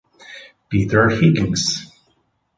Peter 0.69 1.09
Higgins 1.13 1.93